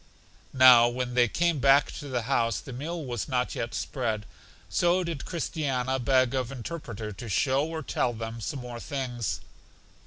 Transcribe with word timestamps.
Now 0.55 0.87
when 0.89 1.13
they 1.13 1.27
came 1.27 1.59
back 1.59 1.91
to 1.99 2.07
the 2.07 2.23
house 2.23 2.59
the 2.59 2.73
meal 2.73 3.05
was 3.05 3.27
not 3.27 3.53
yet 3.53 3.75
spread, 3.75 4.25
so 4.67 5.03
did 5.03 5.25
Christiana 5.25 5.99
beg 5.99 6.33
of 6.33 6.51
Interpreter 6.51 7.11
to 7.11 7.29
show 7.29 7.67
or 7.67 7.83
tell 7.83 8.11
them 8.11 8.41
some 8.41 8.61
more 8.61 8.79
things. 8.79 9.41